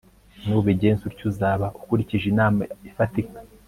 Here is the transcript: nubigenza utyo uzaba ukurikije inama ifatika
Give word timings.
nubigenza 0.47 1.01
utyo 1.09 1.25
uzaba 1.31 1.65
ukurikije 1.79 2.25
inama 2.33 2.61
ifatika 2.89 3.35